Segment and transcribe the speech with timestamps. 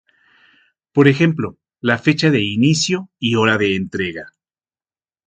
[0.93, 4.33] Por ejemplo: la fecha de inicio y hora de entrega.